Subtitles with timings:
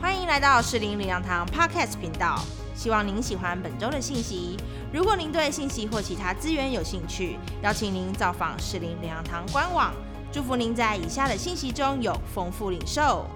[0.00, 2.44] 欢迎来到士林领养堂 Podcast 频道，
[2.74, 4.56] 希望您喜欢本周的信息。
[4.92, 9.92] 如果您对信息或其他资源有兴趣，邀请您造访士林领养堂官网。
[10.32, 13.26] 祝福您在以下的信息中有丰富领受。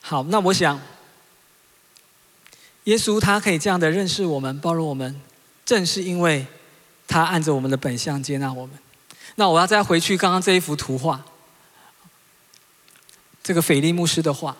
[0.00, 0.80] 好，那我想，
[2.84, 5.20] 耶稣他可以这样的认识我们、包容我们，
[5.64, 6.46] 正是因为
[7.06, 8.78] 他按着我们的本相接纳我们。
[9.38, 11.24] 那我要再回去刚刚这一幅图画，
[13.40, 14.56] 这个斐利牧师的画，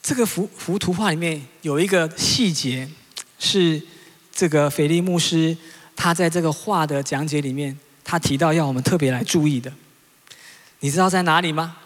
[0.00, 2.88] 这个幅幅图画里面有一个细节
[3.38, 3.82] 是。
[4.34, 5.54] 这个斐利牧师，
[5.94, 9.70] 他在这个画的讲解里面，他提到要我们特别来注意的，
[10.80, 11.76] 你知道在哪里吗？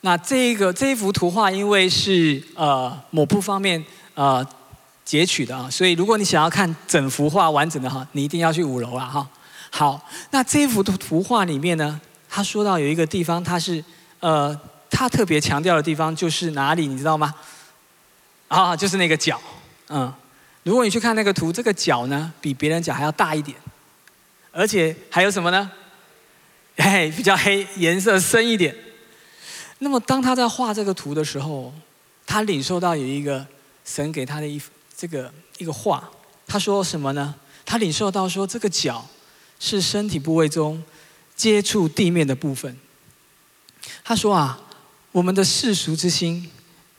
[0.00, 3.82] 那这个这一幅图画，因为是呃某部方面
[4.14, 4.44] 呃
[5.10, 9.28] 截取的啊，所以如果你想要看整幅画完整的哈，你一定要去五楼了哈。
[9.68, 13.84] 好，那这幅图图画里面呢，他说到有一个地方，他是
[14.20, 14.56] 呃
[14.88, 17.34] 他特别强调的地方就是哪里，你知道吗？
[18.46, 19.40] 啊，就是那个角，
[19.88, 20.14] 嗯。
[20.62, 23.58] 如果你去看那个图，这个脚呢比别人脚还要大一点，
[24.52, 25.68] 而且还有什么呢？
[26.76, 28.72] 嘿，比较黑，颜色深一点。
[29.80, 31.74] 那么当他在画这个图的时候，
[32.24, 33.44] 他领受到有一个
[33.84, 34.60] 神给他的一
[35.00, 36.10] 这个一个话，
[36.46, 37.34] 他说什么呢？
[37.64, 39.08] 他领受到说这个脚
[39.58, 40.84] 是身体部位中
[41.34, 42.76] 接触地面的部分。
[44.04, 44.60] 他说啊，
[45.10, 46.50] 我们的世俗之心。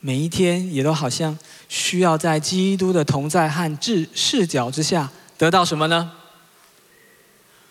[0.03, 1.37] 每一天也都好像
[1.69, 6.11] 需要在基督的同在和视视角之下得到什么呢？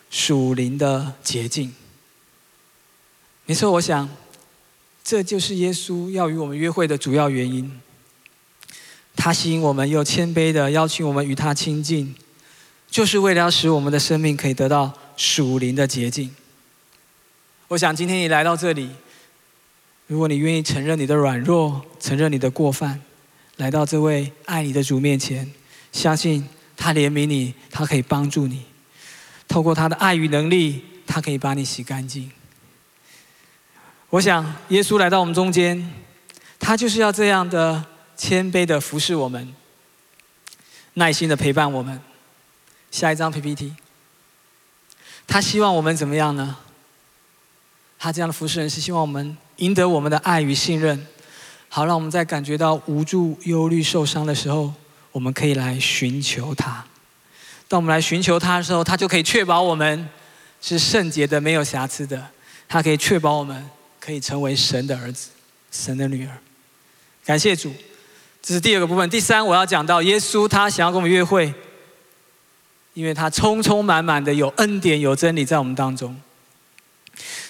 [0.09, 1.75] 属灵的捷径。
[3.45, 4.09] 没错，我想
[5.03, 7.81] 这就是耶稣要与我们约会的主要原因。
[9.15, 12.15] 他吸引我们，又谦卑的邀请我们与他亲近，
[12.89, 16.33] 就是为了要使我们的生命可以得到属灵的洁净。
[17.67, 18.89] 我想今天你来到这里。
[20.07, 22.99] 如果你愿意承认你的软弱，承认你的过犯，
[23.55, 25.49] 来到这位爱你的主面前，
[25.93, 28.65] 相信他怜悯你，他可以帮助你，
[29.47, 32.29] 透过他的爱与能力，他可以把你洗干净。
[34.09, 35.89] 我想，耶稣来到我们中间，
[36.59, 37.85] 他就是要这样的
[38.21, 39.51] 谦卑的服侍我们，
[40.93, 41.99] 耐心的陪伴我们。
[42.91, 43.73] 下一张 PPT，
[45.25, 46.55] 他希望我们怎么样呢？
[47.97, 49.35] 他这样的服侍人是希望我们。
[49.57, 51.07] 赢得我们的爱与信任，
[51.67, 54.71] 好让我们在感觉到无助、忧虑、受伤的时候，
[55.11, 56.85] 我们可以来寻求他。
[57.67, 60.07] 当我们来寻求他的时候，他就可以确保我们
[60.61, 62.29] 是圣洁的、没有瑕疵的。
[62.69, 63.67] 他可以确保我们
[63.99, 65.31] 可以成为神的儿子、
[65.71, 66.37] 神的女儿。
[67.25, 67.73] 感谢主，
[68.41, 69.07] 这是第二个部分。
[69.09, 71.53] 第三，我要讲到耶稣，他想要跟我们约会，
[72.93, 76.19] 因为他充充满满的有恩典、有真理在我们当中。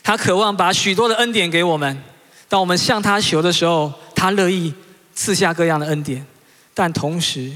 [0.04, 2.04] 他渴望把许多的恩典给我们，
[2.50, 4.74] 当我们向他求的时候，他乐意
[5.16, 6.26] 赐下各样的恩典。
[6.74, 7.52] 但同时，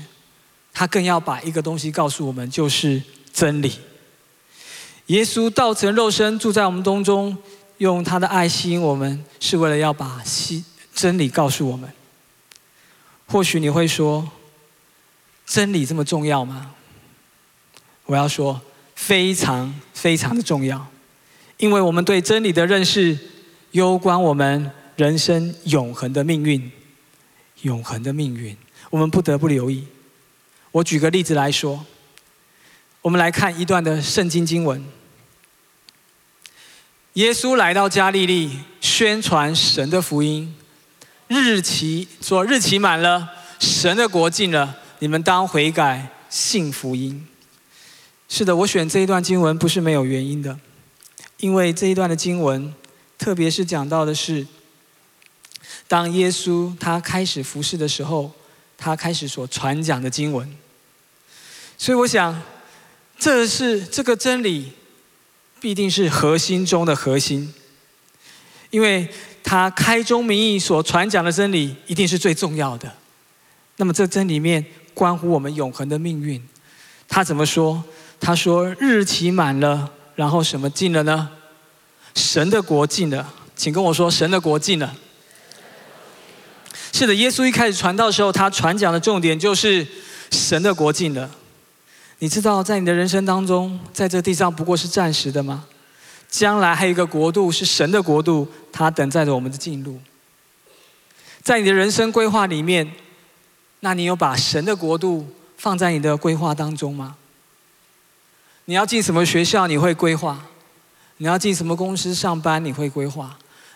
[0.74, 3.02] 他更要把一个东西告诉我们，就是
[3.34, 3.74] 真理。
[5.08, 7.38] 耶稣道成肉身住在我们当中，
[7.80, 11.92] 用他的爱吸引我们，是为了要把真真理告诉我们。
[13.28, 14.30] 或许你会说，
[15.46, 16.74] 真理这么重要吗？
[18.06, 18.62] 我要说，
[18.96, 20.88] 非常非常的重要。
[21.58, 23.18] 因为我们对真理的认识，
[23.72, 26.72] 攸关我们人生永恒的命运。
[27.62, 28.56] 永恒的命运，
[28.92, 29.88] 我们不得不留意。
[30.72, 31.84] 我举个例子来说，
[33.02, 34.86] 我们来看一段的圣经经文。
[37.14, 40.54] 耶稣来到加利利，宣传神的福音。
[41.28, 47.28] 日期说日期满了，神的国近了，你们当悔改，信福音。
[48.30, 50.60] 是的，我选这一段经文不是没有原因的。
[51.38, 52.74] 因为这一段的经文，
[53.18, 54.46] 特别是讲到的是，
[55.88, 58.32] 当耶稣他开始服侍的时候，
[58.78, 60.56] 他开始所传讲的经文。
[61.78, 62.42] 所以我想，
[63.18, 64.72] 这是这个真理，
[65.60, 67.54] 必定是核心中的核心。
[68.70, 69.08] 因为
[69.48, 72.92] 他开宗明义所传讲的真理，一定是最重要的。
[73.78, 74.66] 那么这真里面
[74.96, 76.44] 关乎我们永恒的命运。
[77.08, 77.84] 他怎么说？
[78.20, 81.30] 他说：“日期满了。”然后什么进了呢？
[82.16, 84.96] 神的国进了，请跟我说，神的国进了。
[86.92, 89.86] 是的，耶稣一开始传道的时候，他传讲的重点就是
[90.32, 91.30] 神的国进了。
[92.18, 95.66] 你知道，在你的人生当中，在这地上不过是暂时的吗？
[96.30, 100.00] 将来还有一个国度是神的国度，它等待着我们的进入。
[101.42, 102.92] 在你的人生规划里面，
[103.82, 105.28] 那你有把神的国度
[105.58, 107.16] 放在你的规划当中吗？
[108.66, 110.36] 你要进什么学校，你会规划；
[111.18, 113.30] 你要进什么公司上班，你会规划；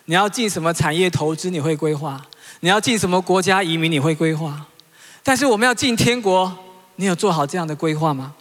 [0.06, 2.20] 你要进什么产业投资，你会规划；
[2.62, 4.66] 你要进什么国家移民，你会规划。
[5.22, 6.52] 但是我们要进天国，
[6.96, 8.34] 你有做好这样的规划吗？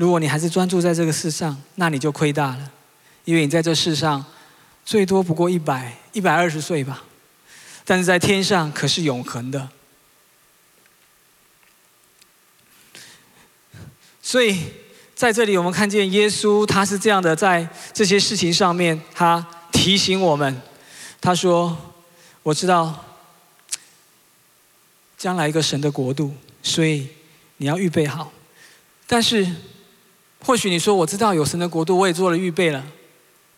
[0.00, 2.70] 如果你还是专注在这个世上，那你就亏大了，
[3.26, 4.24] 因为你在这世上
[4.82, 7.04] 最多不过一百一百二十岁吧，
[7.84, 9.68] 但是在天上可是永恒的。
[14.22, 14.58] 所以
[15.14, 20.62] 在这里，我们看见耶稣他是这样的，在这些事情上面，他提醒我们，
[21.20, 21.76] 他说
[22.42, 23.04] ：“我知道
[25.18, 27.06] 将来一个神的国度，所以
[27.58, 28.32] 你要预备好。
[29.06, 29.46] 但是，
[30.44, 32.84] 或许你说我知道有神的国度，我也做了预备了。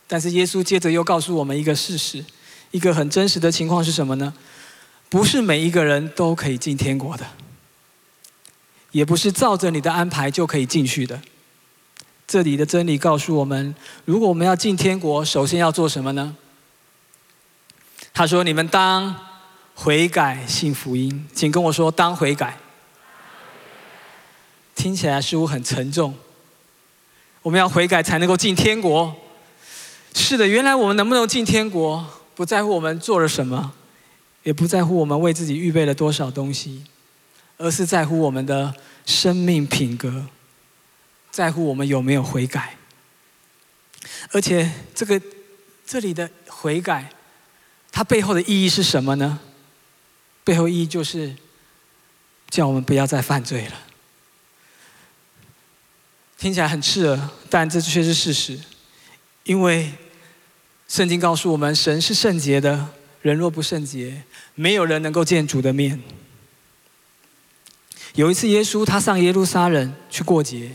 [0.07, 2.25] 但是耶稣接着又告诉我们一个事实，
[2.71, 4.35] 一个很真实的情况是什么呢？
[5.09, 7.27] 不是每一个人都可以进天国的。”
[8.93, 11.19] 也不是照着你的安排就可以进去的。
[12.27, 13.75] 这里的真理告诉我们：
[14.05, 16.37] 如果我们要进天国，首先要做什么呢？
[18.13, 19.17] 他说：“你们当
[19.75, 22.59] 悔改，信福音。”请跟我说：“当悔改。”
[24.77, 26.15] 听起来似乎很沉重。
[27.43, 29.15] 我们要悔改才能够进天国。
[30.15, 33.73] 是的，原来我们能不能进天国，不在乎我们做了什么，
[34.43, 36.85] 也不在乎我们为自己预备了多少东西。
[37.59, 38.75] 而是在乎我们的
[39.07, 40.27] 生命品格，
[41.31, 42.77] 在乎我们有没有悔改。
[44.33, 45.21] 而且，这个
[45.87, 47.13] 这里的悔改，
[47.93, 49.39] 它背后的意义是什么呢？
[50.43, 51.37] 背后意义就是
[52.51, 53.75] 叫我们不要再犯罪了。
[56.43, 58.59] 听起来很刺耳，但这却是事实。
[59.45, 59.89] 因为
[60.89, 62.89] 圣经告诉我们，神是圣洁的，
[63.21, 64.25] 人若不圣洁，
[64.57, 66.03] 没有人能够见主的面。
[68.17, 70.73] 有一次，耶稣他上耶路撒冷去过节，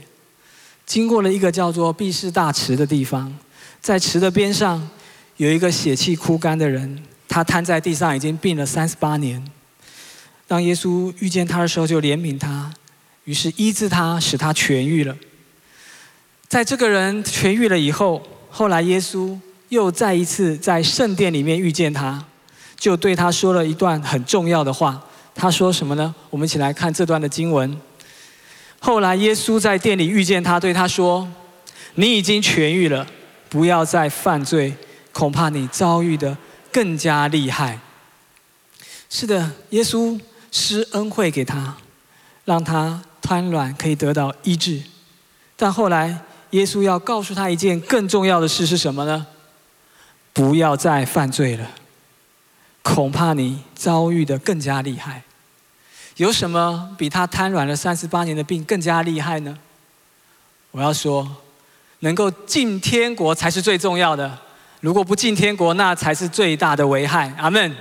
[0.85, 3.37] 经过了一个叫做毕士大池的地方，
[3.81, 4.89] 在池的边上
[5.35, 9.45] 有一个血气枯干的人，他瘫在地上，已经病了三十八年。
[10.47, 12.73] 当耶稣遇见他的时候，就怜悯他，
[13.25, 15.13] 于是医治他，使他痊愈了。
[16.47, 19.37] 在这个人痊愈了以后，后来耶稣
[19.69, 22.23] 又再一次在圣殿里面遇见他，
[22.77, 25.01] 就对他说了一段很重要的话。
[25.35, 26.15] 他说什么呢？
[26.29, 27.79] 我们一起来看这段的经文。
[28.79, 31.27] 后来耶稣在店里遇见他，对他说
[31.95, 33.05] ：“你已经痊愈了，
[33.49, 34.73] 不要再犯罪，
[35.11, 36.35] 恐怕你遭遇的
[36.71, 37.79] 更加厉害。”
[39.09, 40.19] 是的，耶稣
[40.51, 41.75] 施恩惠给他，
[42.45, 44.81] 让他瘫软可以得到医治。
[45.55, 46.19] 但后来
[46.51, 49.25] 耶稣要告诉他一件更重要的事是什么呢？
[50.33, 51.69] 不要再犯罪了，
[52.81, 55.23] 恐怕你遭遇的更加厉害。
[56.17, 59.57] 有什么比他瘫软了三十八年的病更加厉害呢？
[60.71, 61.27] 我要说，
[61.99, 64.37] 能够进天国才是最重要的。
[64.79, 67.33] 如果不进天国，那才是最大的危害。
[67.37, 67.75] 阿门。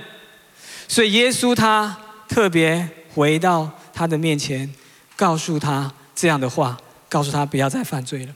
[0.87, 1.95] 所以耶稣他
[2.27, 4.71] 特别回到他的面前，
[5.15, 6.77] 告诉他这样的话，
[7.07, 8.33] 告诉他不要再犯罪了。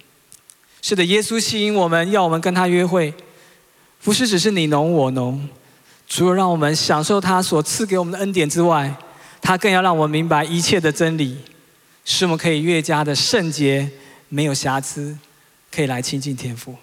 [0.82, 3.14] 是的，耶稣吸引我们要我们跟他约会，
[4.04, 5.48] 不是只是你侬我侬，
[6.08, 8.96] 除了让我们享受他所赐给我们的恩典之外。
[9.44, 11.36] 他更要让我们明白一切的真理，
[12.06, 13.90] 使我们可以越加的圣洁，
[14.30, 15.18] 没有瑕疵，
[15.72, 16.76] 可以来亲近天父。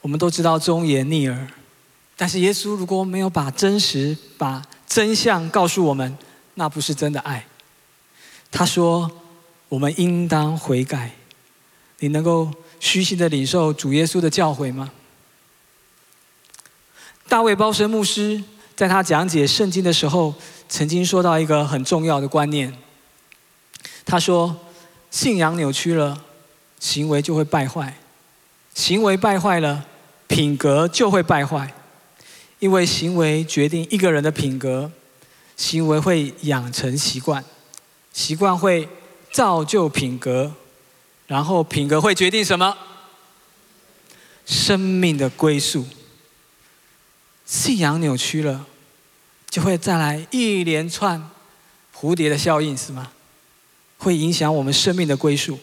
[0.00, 1.48] 我们都知道忠言逆耳，
[2.16, 6.16] 但是耶稣如果没有把真实、把真相告诉我们，
[6.54, 7.44] 那不是真的爱。
[8.52, 9.10] 他说
[9.68, 11.10] ：“我们应当悔改。”
[11.98, 12.50] 你能够
[12.80, 14.90] 虚心的领受主耶稣的教诲吗？
[17.28, 18.42] 大卫包神牧师
[18.74, 20.34] 在他讲解圣经的时候。
[20.68, 22.76] 曾经说到一个很重要的观念，
[24.04, 24.56] 他说：
[25.12, 26.20] 信仰扭曲了，
[26.80, 27.86] 行为就会败坏；
[28.74, 29.86] 行为败坏了，
[30.26, 31.72] 品格就会败坏。
[32.58, 34.90] 因为行为决定一个人的品格，
[35.56, 37.44] 行为会养成习惯，
[38.12, 38.88] 习惯会
[39.30, 40.52] 造就品格，
[41.26, 42.76] 然后品格会决定什么？
[44.44, 45.86] 生命的归宿。
[47.44, 48.66] 信仰扭曲了。
[49.48, 51.30] 就会再来一连串
[51.94, 53.10] 蝴蝶的效应，是吗？
[53.96, 55.58] 会影响我们生命的归宿。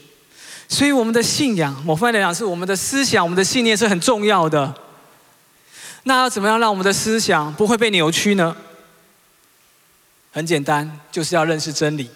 [0.67, 4.73] 所以，我们的信仰，某方面来讲，是我们的思想、我们的信念是很重要的。
[6.03, 8.55] 那要怎么样让我们的思想不会被扭曲呢？
[10.31, 12.09] 很简单，就是要认识真理。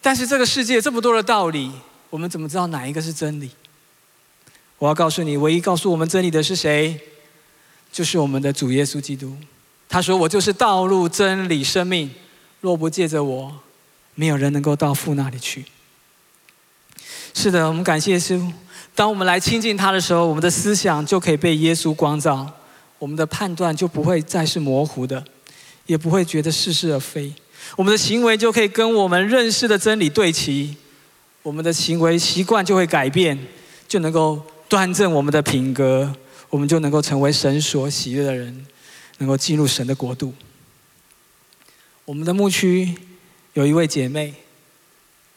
[0.00, 1.72] 但是，这个世界这么多的道理，
[2.10, 3.50] 我们怎么知道哪一个是真理？
[4.78, 6.98] 我要告诉你，唯一告诉我们真理的是谁？
[7.92, 9.36] 就是我们的主耶稣基督。
[9.88, 12.10] 他说：“我就是道路、真理、生命。
[12.60, 13.60] 若不借着我，
[14.14, 15.64] 没有人能够到父那里去。
[17.32, 18.52] 是的，我们感谢师傅。
[18.94, 22.52] 当我们来亲近他的时候，我们的思想就可以被耶稣光照，
[22.98, 25.24] 我们的判断就不会再是模糊的，
[25.86, 27.32] 也不会觉得似是而非。
[27.76, 30.76] 我们的行为就可以跟我们认识的真理对齐，
[31.42, 33.38] 我们的行为习惯就会改变，
[33.86, 36.14] 就能够端正我们的品格，
[36.50, 38.66] 我们就能够成为神所喜悦的人，
[39.18, 40.34] 能够进入神的国度。
[42.04, 42.94] 我们的牧区
[43.54, 44.34] 有一位姐妹，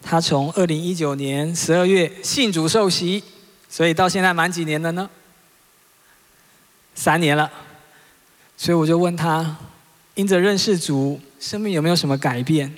[0.01, 3.23] 她从二零一九年十二月信主受洗。
[3.73, 5.09] 所以到现在满几年了呢？
[6.93, 7.49] 三年了。
[8.57, 9.57] 所以我就问她，
[10.15, 12.75] 因着认识主，生命有没有什么改变？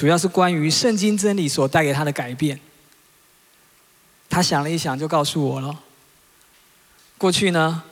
[0.00, 2.58] 主要是关于圣经真理所带给他的改变。
[4.30, 5.78] 他想了一想，就告诉我了。
[7.18, 7.82] 过去呢，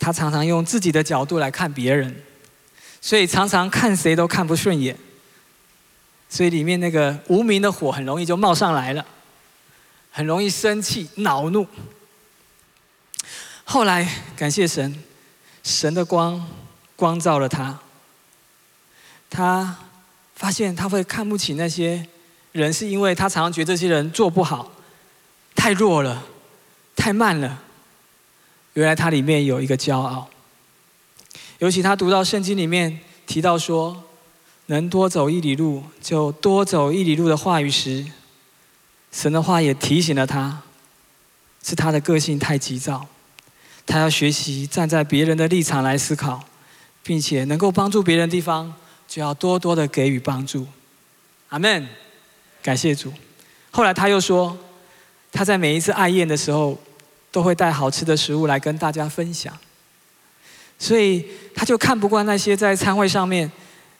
[0.00, 2.22] 他常常用自己的角度来看别人，
[3.02, 4.96] 所以常常看谁都看不顺眼，
[6.30, 9.04] 所以里面那个无名的火很容易就冒上来了。
[10.10, 11.66] 很容易生气、恼怒。
[13.64, 15.04] 后来感谢神，
[15.62, 16.48] 神的光
[16.96, 17.78] 光照了他。
[19.28, 19.76] 他
[20.38, 22.06] 发现他会看不起那些
[22.52, 24.70] 人，是因为他常常觉得这些人做不好，
[25.56, 26.24] 太弱了，
[26.94, 27.60] 太慢了。
[28.74, 30.28] 原来他里面有一个骄傲。
[31.58, 34.04] 尤其他读到圣经里面提到说，
[34.66, 38.06] 能多走一里路就多走一里路的话语时。
[39.10, 40.62] 神的话也提醒了他，
[41.64, 43.08] 是他的个性太急躁，
[43.84, 46.44] 他要学习站在别人的立场来思考，
[47.02, 48.72] 并且能够帮助别人的地方，
[49.08, 50.66] 就要多多的给予帮助。
[51.48, 51.88] 阿门，
[52.62, 53.12] 感谢主。
[53.70, 54.56] 后来他又说，
[55.32, 56.78] 他在每一次爱宴的时候，
[57.32, 59.56] 都会带好吃的食物来跟大家分享，
[60.78, 63.50] 所以他就看不惯那些在餐会上面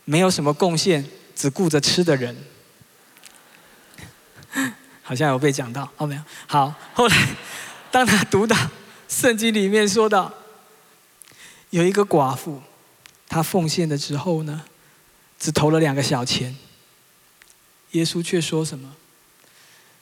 [0.05, 2.37] 没有什么贡献，只顾着吃的人。
[5.03, 6.23] 好像有被讲到，哦没有？
[6.47, 7.29] 好，后来
[7.91, 8.55] 当他读到
[9.09, 10.31] 圣经里面说到，
[11.71, 12.61] 有一个寡妇，
[13.27, 14.63] 她奉献的时候呢，
[15.39, 16.57] 只投了两个小钱。
[17.93, 18.95] 耶稣却说什么？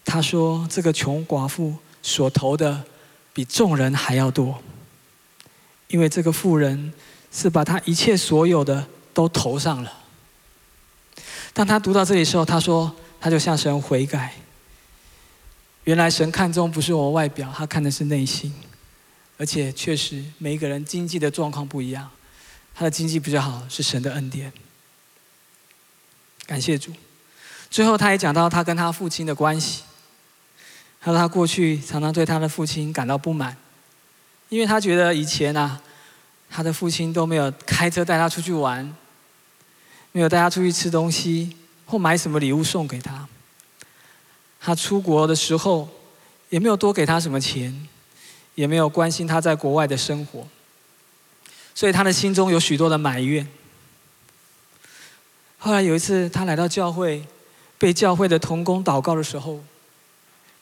[0.04, 2.84] 他说：“这个穷寡妇所投的
[3.32, 4.62] 比众人还要多，
[5.88, 6.92] 因为这个富人
[7.32, 10.04] 是把他一切所有的都投上了。”
[11.52, 14.34] 当他读到这里的时候，他说：“他就向神悔改。”
[15.84, 18.52] 原来神看中不是我外表，他看的是内心，
[19.38, 22.10] 而且确实每一个人经济的状况不一样，
[22.74, 24.52] 他的经济比较好是神的恩典，
[26.46, 26.92] 感谢主。
[27.68, 29.82] 最后他也讲到他跟他父亲的关系，
[31.00, 33.56] 他说他过去常常对他的父亲感到不满，
[34.48, 35.80] 因为他觉得以前啊，
[36.48, 38.94] 他的父亲都没有开车带他出去玩，
[40.12, 43.28] 没有带他出去吃东西或买什么礼物送给他。
[44.60, 45.88] 他出国的时候，
[46.48, 47.86] 也没有多给他什么钱，
[48.54, 50.46] 也没有关心他在国外的生活，
[51.74, 53.46] 所以他的心中有许多的埋怨。
[55.66, 57.26] 后来有一次，他来到教会，
[57.76, 59.58] 被教会的童工祷告的时候，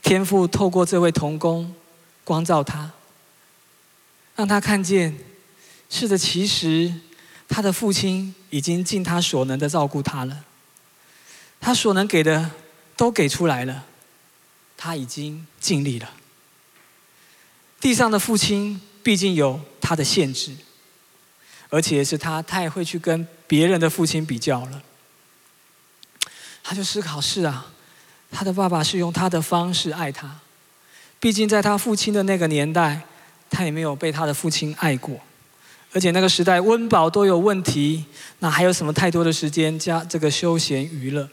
[0.03, 1.75] 天父透过这位童工
[2.25, 2.91] 光照他，
[4.35, 5.15] 让他看见，
[5.91, 6.91] 是的，其实
[7.47, 10.43] 他的父亲已经尽他所能的照顾他了，
[11.61, 12.51] 他所能给的
[12.97, 13.85] 都给出来了。
[14.75, 16.11] 他已经尽力了。
[17.79, 20.57] 地上的父亲毕竟有他的限制，
[21.69, 24.83] 而且是他太会去跟别人的父亲比较了。
[26.65, 27.67] 他就思考：是啊，
[28.33, 30.41] 他的爸爸是用他的方式爱他，
[31.21, 33.03] 毕竟在他父亲的那个年代，
[33.51, 35.21] 他也没有被他的父亲爱过，
[35.93, 38.07] 而且那个时代温饱都有问题，
[38.39, 41.29] 那还有什么太多的时间加这个休闲娱乐？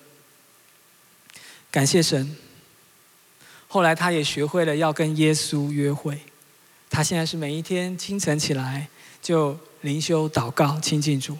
[1.72, 2.36] 感谢神。
[3.70, 6.20] 后来，他也学会了要跟耶稣约会。
[6.90, 8.86] 他现在是每一天清晨起来
[9.22, 11.38] 就灵修祷告亲近主，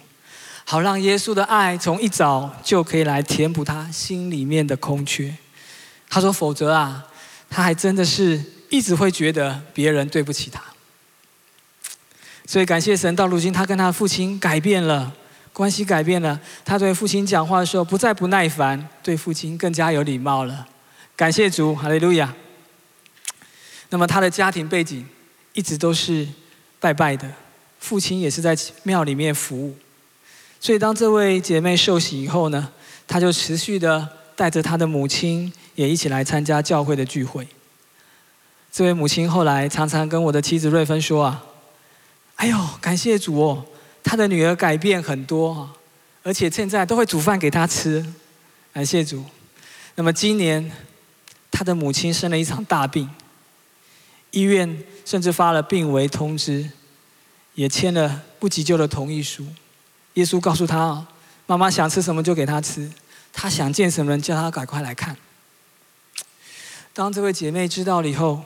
[0.64, 5.34] 好让耶稣的爱从一早就可以来填补他心里面的空缺。
[6.08, 7.06] 他说：“否则啊，
[7.50, 10.62] 他还真的是一直会觉得别人对不起他。”
[12.46, 15.12] 所以感谢神，到如今他跟他的父亲改变了
[15.52, 16.38] 关系，改变了。
[16.64, 20.66] 他对父亲讲话的时候不再不耐烦，对父亲更加有礼貌了。
[21.16, 22.34] 感谢主，哈利路亚。
[23.90, 25.06] 那么他的家庭背景
[25.52, 26.26] 一直都是
[26.80, 27.30] 拜拜的，
[27.78, 29.76] 父亲也是在庙里面服务，
[30.62, 32.70] 所以当这位姐妹受洗以后呢，
[33.08, 37.44] 她就持续的带着她的母亲也一起来参加教会的聚会。
[38.70, 41.44] 这位母亲后来常常跟我的妻子瑞芬说啊
[42.36, 43.64] ：“哎呦，感谢主哦，
[44.04, 45.74] 她的女儿改变很多啊，
[46.22, 48.14] 而且现在都会煮饭给她吃。”
[48.72, 49.24] 感谢主。
[49.96, 50.70] 那么今年
[51.50, 53.10] 她的母亲生了一场大病，
[54.30, 56.70] 医院甚至发了病危通知，
[57.56, 59.44] 也签了不急救的同意书。
[60.14, 61.06] 耶稣告诉他
[61.46, 62.90] ：“妈妈想吃什么就给他吃，
[63.32, 65.16] 他想见什么人叫他赶快来看。”
[66.94, 68.44] 当这位姐妹知道了以后，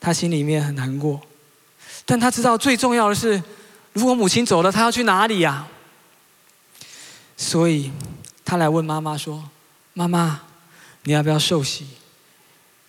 [0.00, 1.20] 她心里面很难过，
[2.06, 3.42] 但她知道最重要的是，
[3.92, 5.68] 如果母亲走了，她要去哪里呀？
[7.36, 7.92] 所以
[8.44, 9.50] 她来问妈妈说
[9.92, 10.40] ：“妈妈，
[11.02, 11.86] 你要不要受洗？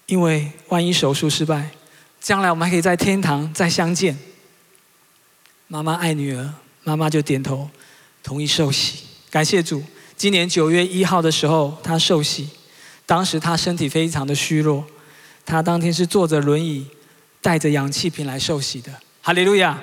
[0.06, 1.72] 因为万一手术失败，
[2.22, 4.18] 将来我们还可以在天堂再相见。”
[5.68, 6.54] 妈妈爱女儿，
[6.84, 7.70] 妈妈就点头
[8.24, 9.00] 同意受洗。
[9.30, 9.84] 感谢主，
[10.16, 12.50] 今年九月一号的时候，他受洗。
[13.06, 14.84] 当时他身体非常的虚弱。
[15.46, 16.88] 他当天是坐着轮椅，
[17.42, 18.92] 带着氧气瓶来受洗的。
[19.22, 19.78] 哈利路亚！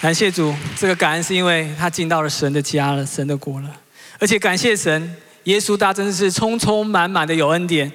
[0.00, 3.70] 感谢主，这个感恩是因为他进到了神的家了，神的国了。
[4.18, 7.92] 而且感谢神，耶稣大真是充充满满的有恩典。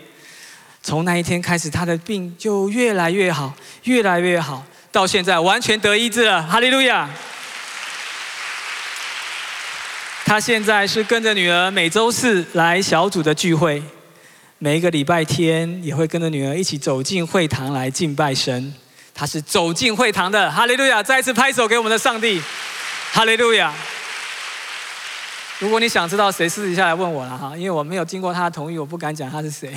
[0.84, 3.54] 从那一天开始，他的病就越来越好，
[3.84, 6.44] 越来越好，到现在完全得医治了。
[6.44, 7.10] 哈利路亚！
[10.26, 13.84] 他现在是跟着女儿每周四来小组的聚会，
[14.60, 18.74] 每一个礼拜天也会跟着女儿一起走进会堂来敬拜神。
[19.14, 21.04] 他是走进会堂的，哈利路亚！
[21.04, 22.42] 再一次拍手给我们的上帝，
[23.12, 23.74] 哈利路亚！
[25.60, 29.74] 如果你想知道谁，私底下来问我了哈，因为我没有经过他的同意，我不敢讲他是谁。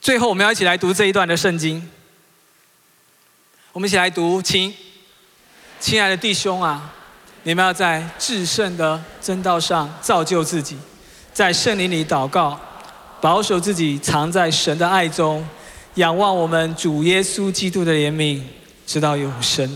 [0.00, 1.88] 最后，我们要一起来读这一段的圣经。
[3.72, 4.70] 我们一起来读，请，
[5.80, 6.92] 亲爱的弟兄啊！
[7.44, 10.76] 你们要在至圣的真道上造就自己，
[11.32, 12.60] 在圣灵里祷告，
[13.18, 15.42] 保守自己藏在神的爱中，
[15.94, 18.42] 仰望我们主耶稣基督的怜悯，
[18.86, 19.66] 直到永生。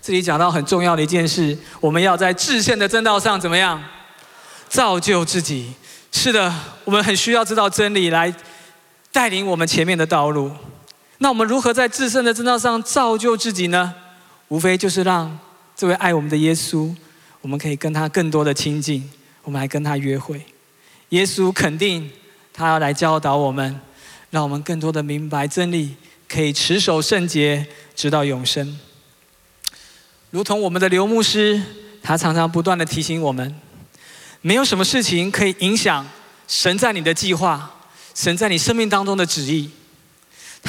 [0.00, 3.78] 这里讲到很重要的一件事，我们要在至圣的真道上怎么样
[4.70, 5.70] 造就自己？
[6.12, 6.50] 是的，
[6.84, 8.34] 我们很需要知道真理来
[9.12, 10.50] 带领我们前面的道路。
[11.18, 13.94] 那我们如何在自身的真道上造就自己呢？
[14.48, 15.38] 无非就是让。
[15.76, 16.92] 这位爱我们的耶稣，
[17.40, 19.08] 我们可以跟他更多的亲近，
[19.44, 20.44] 我们来跟他约会。
[21.10, 22.10] 耶稣肯定
[22.52, 23.80] 他要来教导我们，
[24.30, 25.94] 让我们更多的明白真理，
[26.28, 28.76] 可以持守圣洁，直到永生。
[30.30, 31.62] 如同我们的刘牧师，
[32.02, 33.54] 他常常不断的提醒我们，
[34.40, 36.04] 没有什么事情可以影响
[36.48, 37.72] 神在你的计划，
[38.16, 39.70] 神在你生命当中的旨意。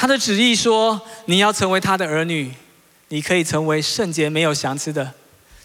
[0.00, 2.50] 他的旨意说，你要成为他的儿女。
[3.08, 5.12] 你可以成为圣洁没有瑕疵的，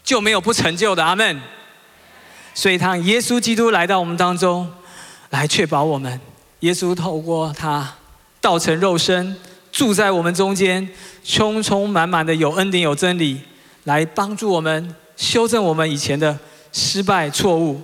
[0.03, 1.01] 就没有不成就的。
[1.01, 1.41] 阿门。
[2.53, 4.69] 所以，他耶稣基督来到我们当中，
[5.29, 6.19] 来确保我们，
[6.59, 7.95] 耶稣透过他
[8.41, 9.37] 道成肉身，
[9.71, 10.85] 住在我们中间，
[11.23, 13.39] 充充满满的有恩典有真理，
[13.85, 16.37] 来帮助我们修正我们以前的
[16.73, 17.81] 失败错误，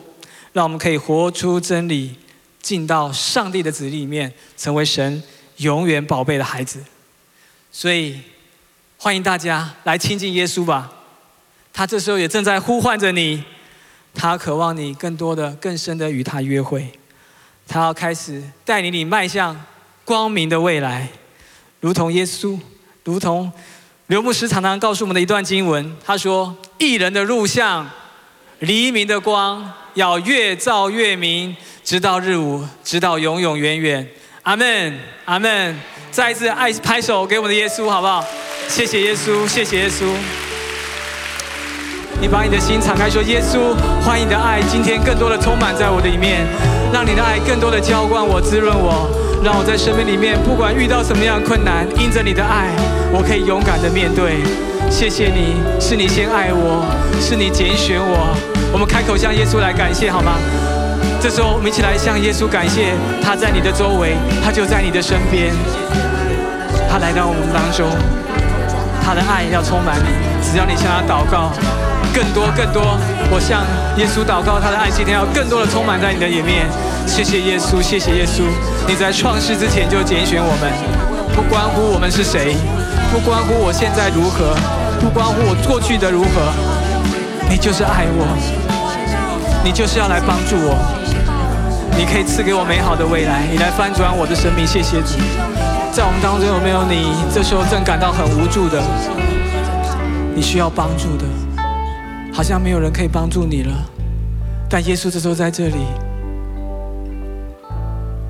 [0.52, 2.14] 让我们可以活出真理，
[2.62, 5.24] 进到上帝的子里面，成为神
[5.62, 6.84] 永远宝贝的孩子。
[7.71, 8.19] 所以。
[9.04, 10.88] 欢迎大家来亲近耶稣吧，
[11.74, 13.43] 他这时候也正在呼唤着你，
[14.13, 16.88] 他渴望你更多的、更深的与他约会，
[17.67, 19.60] 他要开始带领你迈向
[20.06, 21.10] 光明的未来，
[21.80, 22.60] 如同耶稣，
[23.04, 23.52] 如同
[24.06, 27.89] 刘牧师常常告诉我们的一段经文，他说：“一人的路像
[28.60, 34.08] 黎明的光，要越照越明，直到日午，直到永永远远。”
[34.43, 34.93] 阿门，
[35.25, 35.75] 阿门。
[36.10, 38.25] 再一次爱拍手给我们的耶稣，好不好？
[38.67, 40.04] 谢谢耶稣，谢谢耶稣。
[42.19, 46.45] 你把你的心敞开，说：“耶稣，欢迎你的爱，今天更多的充满在我的里面，
[46.91, 49.10] 让你的爱更多的浇灌我、滋润我，
[49.43, 52.69] 让我在生命里面，不管遇到什么样的困难，因着你的爱，
[53.13, 54.41] 我可以勇敢的面对。
[54.89, 56.86] 谢谢你，是你先爱我，
[57.21, 58.36] 是你拣选我。
[58.73, 60.38] 我们开口向耶稣来感谢，好吗？
[61.22, 65.54] 这时候，我们一起来向耶稣感谢，他在你的周围，他就在你的身边，
[66.90, 67.88] 他来到我们当中。”
[69.04, 70.10] 他的爱要充满你，
[70.46, 71.52] 只要你向他祷告，
[72.14, 72.96] 更多更多。
[73.34, 73.66] 我向
[73.98, 76.70] 耶稣祷告，他的爱今天要更多的充满在你的里面。
[77.08, 78.46] 谢谢耶稣，谢谢耶稣，
[78.88, 80.70] 你在创世之前就拣选我们，
[81.34, 82.56] 不关乎我们是谁，
[83.12, 84.54] 不关乎我现在如何，
[85.02, 86.54] 不关乎我过去的如何，
[87.50, 88.61] 你就是爱我，
[89.63, 90.76] 你就是要来帮助我，
[91.95, 94.65] 你可以赐给我美好的未来，你来翻转我的生命。
[94.65, 95.19] 谢谢主。
[95.93, 97.13] 在我们当中有没有你？
[97.32, 98.82] 这时候正感到很无助的，
[100.34, 101.26] 你需要帮助的，
[102.34, 103.71] 好像没有人可以帮助你了。
[104.67, 105.86] 但耶稣这时候在这里，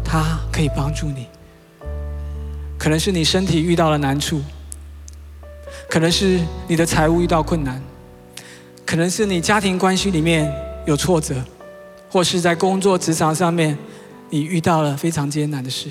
[0.03, 1.27] 他可以帮助你。
[2.77, 4.41] 可能是你身体遇到了难处，
[5.89, 7.81] 可能是你的财务遇到困难，
[8.85, 10.51] 可能是你家庭关系里面
[10.85, 11.35] 有挫折，
[12.09, 13.77] 或是在工作职场上面
[14.29, 15.87] 你遇到了非常艰难的事，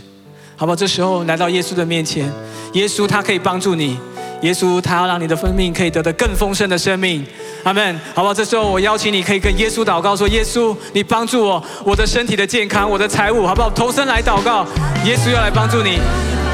[0.57, 0.77] 好不好？
[0.77, 2.31] 这时候来到耶稣的面前，
[2.75, 3.99] 耶稣他可以帮助你。
[4.43, 7.23] 耶稣，他要让你的生命可以得到更丰盛的生命，
[7.63, 8.33] 阿门，好不好？
[8.33, 13.69] 这时候我邀请你可以跟耶稣祷告，说：耶稣，你帮助我，我的身体的健康，我的财务，好不好？
[13.69, 14.67] 同声来祷告，
[15.05, 15.99] 耶稣要来帮助你，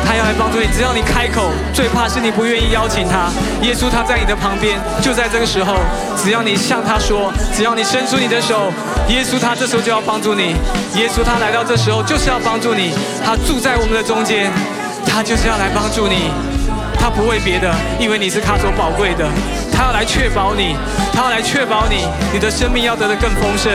[0.07, 0.67] 他要来帮助你。
[0.73, 3.29] 只要你开口，最怕是你不愿意邀请他。
[3.63, 5.75] 耶稣他在你的旁边，就在这个时候，
[6.17, 8.73] 只要你向他说，只要你伸出你的手，
[9.09, 10.55] 耶稣他这时候就要帮助你。
[10.95, 12.93] 耶稣他来到这时候就是要帮助你，
[13.25, 14.51] 他住在我们的中间，
[15.05, 16.31] 他就是要来帮助你。
[16.99, 19.29] 他不为别的，因为你是他所宝贵的。
[19.71, 20.75] 他要来确保你，
[21.13, 23.71] 他要来确保你，你的生命要得的更丰盛，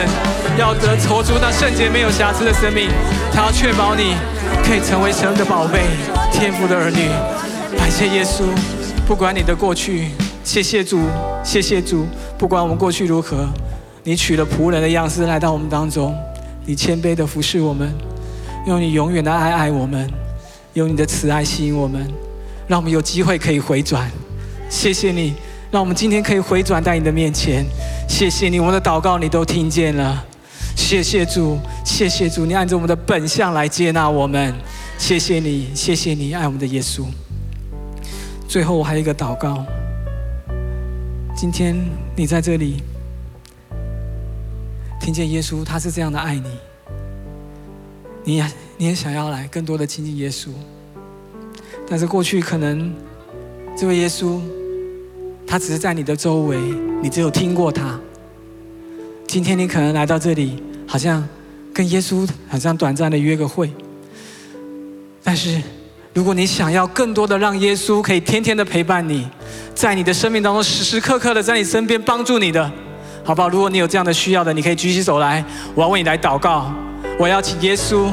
[0.58, 2.89] 要得活出那圣洁没有瑕疵的生命。
[3.32, 4.15] 他要确保你
[4.71, 5.81] 可以成为神的宝贝，
[6.31, 7.10] 天父的儿女。
[7.77, 8.45] 感谢耶稣，
[9.05, 10.07] 不管你的过去，
[10.45, 11.01] 谢谢主，
[11.43, 12.07] 谢谢主。
[12.38, 13.49] 不管我们过去如何，
[14.05, 16.15] 你取了仆人的样式来到我们当中，
[16.65, 17.93] 你谦卑的服侍我们，
[18.65, 20.10] 用你永远的爱爱我们，
[20.75, 22.10] 用你的慈爱吸引我们。
[22.65, 24.10] 让我们有机会可以回转，
[24.69, 25.34] 谢谢你，
[25.69, 27.65] 让我们今天可以回转在你的面前，
[28.07, 30.25] 谢谢你，我们的祷告你都听见了，
[30.75, 34.53] 谢谢主，谢谢主，你按照我们的本相来接纳我们，
[34.97, 37.05] 谢谢你，谢谢你爱我们的耶稣。
[38.47, 39.65] 最后我还有一个祷告，
[41.36, 41.75] 今天
[42.15, 42.84] 你在这里
[44.99, 46.49] 听见耶稣，他是这样的爱你，
[48.25, 50.49] 你也你也想要来更多的亲近耶稣。
[51.88, 52.93] 但是过去可能
[53.77, 54.41] 这位耶稣，
[55.47, 56.57] 他只是在你的周围，
[57.01, 57.97] 你只有听过他。
[59.32, 61.26] 今天你可能来到这里，好像
[61.74, 63.72] 跟耶稣好像短暂的约个会。
[65.24, 65.62] 但是
[66.13, 69.26] 如果你想要更多的让耶稣可以天天的陪伴你，
[69.74, 72.70] 在你的生命当中时时刻刻的在你身边帮助你的，
[73.24, 73.48] 好不好？
[73.48, 75.41] 如果你有这样的需要的，你可以举起手来，
[75.76, 76.70] 我要为你来祷告。
[77.17, 78.10] 我要请耶稣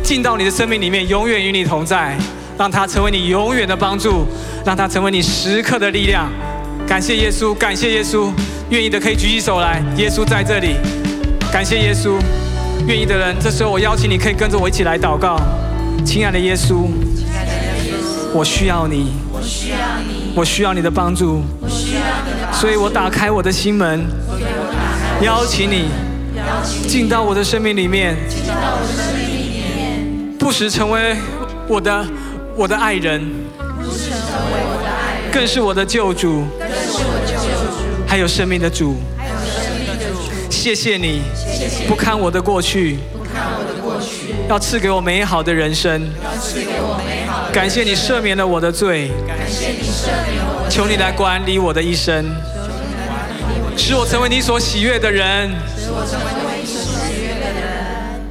[0.00, 2.16] 进到你的生命里面，永远与你同在。
[2.56, 4.24] 让他成为你永远的帮助，
[4.64, 6.30] 让他成为你时刻的力量。
[6.86, 8.30] 感谢耶稣，感谢耶稣，
[8.72, 9.82] 愿意的可以举起手来。
[9.98, 10.76] 耶稣在这里，
[11.52, 12.16] 感谢耶稣。
[12.86, 15.38] 愿意的人，这时候我邀请你可以跟着我一起来祷告。
[16.06, 16.86] 亲爱的耶稣，
[18.32, 19.76] 我需要你，我需要
[20.08, 25.90] 你，我需要你的帮助，我需要你的所以我打开我的心门，所以我打开邀请你
[26.88, 31.14] 进到我的生命里面，进到我的生命里面，不时成为
[31.68, 32.06] 我的。
[32.54, 33.22] 我的爱人，
[35.32, 36.44] 更是我的救主，
[38.12, 38.96] 还有生命的主。
[40.50, 41.22] 谢谢你，
[41.88, 42.98] 不看我的过去，
[44.50, 46.10] 要赐给我美好的人生。
[47.50, 49.10] 感谢你赦免了我的罪，
[50.68, 52.26] 求你来管理我的一生，
[53.78, 55.50] 使我成为你所喜悦的人。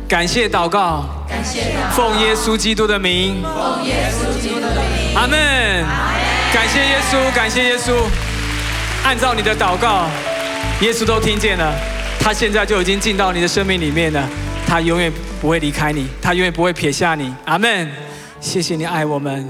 [0.08, 1.06] 感谢祷告，
[1.96, 3.44] 奉耶稣基督的名。
[5.16, 5.84] 阿门！
[6.54, 7.94] 感谢耶稣，感谢耶稣。
[9.04, 10.08] 按照你的祷告，
[10.82, 11.74] 耶稣都听见了。
[12.20, 14.30] 他现在就已经进到你的生命里面了。
[14.68, 15.12] 他永远
[15.42, 17.34] 不会离开你，他永远不会撇下你。
[17.46, 17.90] 阿门！
[18.40, 19.46] 谢谢你爱我们，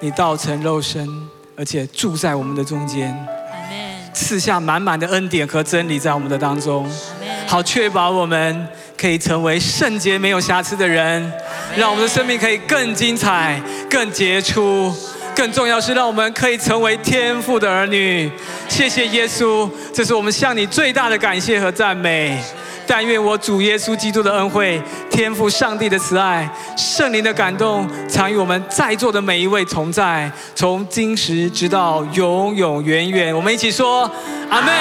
[0.00, 1.08] 你道成肉身，
[1.56, 3.08] 而且住在我们的中间。
[3.08, 4.14] 阿门！
[4.14, 6.88] 赐下满满的恩典和真理在我们的当中。
[7.48, 11.32] 好，确保我们可以成为圣洁、没有瑕疵的人。
[11.74, 14.94] 让我们的生命可以更精彩、更杰出，
[15.34, 18.30] 更重要是让我们可以成为天父的儿女。
[18.68, 22.38] 谢谢耶稣，这是我们向你最大的感谢和赞美。
[22.86, 33.34] 但愿我主耶稣基督的恩惠、天赋上帝的慈爱、圣灵的感动，常与我们在座的每一位同在，从今时直到永永远远。
[33.34, 34.10] 我们一起说
[34.48, 34.74] 阿门！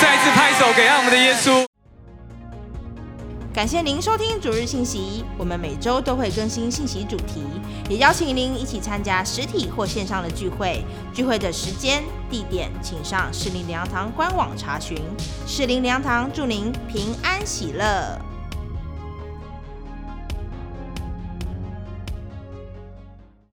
[0.00, 1.66] 再一次拍手给爱我们的耶稣。
[3.56, 7.40] 感谢您收听主日信息，我们每周都会更新信息主题，
[7.88, 10.84] 也邀请您一起参加实体或线上的聚会。
[11.14, 14.98] 聚会的时间、地点，请上士林良堂官网查询。
[15.46, 18.20] 士林良堂祝您平安喜乐。